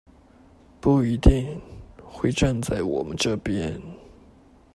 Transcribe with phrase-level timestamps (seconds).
[0.79, 1.61] 不一定
[2.03, 3.79] 會站在我們這邊